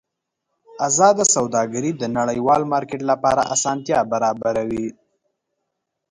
ازاده 0.87 1.25
سوداګري 1.35 1.91
د 1.95 2.03
نړیوال 2.17 2.61
مارکېټ 2.73 3.01
لپاره 3.11 3.41
اسانتیا 3.53 3.99
برابروي. 4.11 4.87